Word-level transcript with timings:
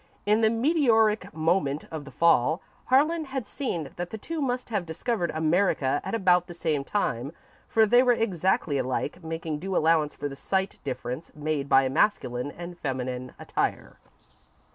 In 0.25 0.41
the 0.41 0.49
meteoric 0.49 1.31
moment 1.31 1.83
of 1.91 2.05
the 2.05 2.09
fall, 2.11 2.59
Harlan 2.85 3.25
had 3.25 3.45
seen 3.45 3.91
that 3.97 4.09
the 4.09 4.17
two 4.17 4.41
must 4.41 4.69
have 4.71 4.83
discovered 4.83 5.29
America 5.29 6.01
at 6.03 6.15
about 6.15 6.47
the 6.47 6.55
same 6.55 6.83
time, 6.83 7.31
for 7.67 7.85
they 7.85 8.01
were 8.01 8.11
exactly 8.11 8.79
alike, 8.79 9.23
making 9.23 9.59
due 9.59 9.77
allowance 9.77 10.15
for 10.15 10.27
the 10.27 10.35
slight 10.35 10.79
difference 10.83 11.31
made 11.35 11.69
by 11.69 11.87
masculine 11.87 12.49
and 12.49 12.79
feminine 12.79 13.35
attire. 13.37 13.99